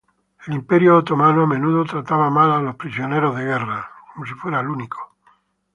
[0.47, 3.91] El Imperio Otomano a menudo trataba mal a los prisioneros de guerra.